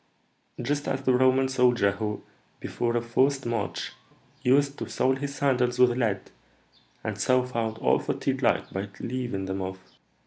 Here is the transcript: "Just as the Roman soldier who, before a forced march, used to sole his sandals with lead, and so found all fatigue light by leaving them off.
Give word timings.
"Just 0.59 0.87
as 0.87 1.03
the 1.03 1.13
Roman 1.13 1.47
soldier 1.47 1.91
who, 1.91 2.23
before 2.59 2.97
a 2.97 3.01
forced 3.03 3.45
march, 3.45 3.91
used 4.41 4.79
to 4.79 4.89
sole 4.89 5.15
his 5.15 5.35
sandals 5.35 5.77
with 5.77 5.91
lead, 5.91 6.31
and 7.03 7.19
so 7.21 7.45
found 7.45 7.77
all 7.77 7.99
fatigue 7.99 8.41
light 8.41 8.73
by 8.73 8.89
leaving 8.99 9.45
them 9.45 9.61
off. 9.61 9.77